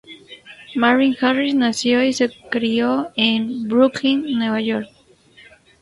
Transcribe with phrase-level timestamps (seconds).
[0.73, 4.89] Marvin Harris nació y se crió en Brooklyn, Nueva York.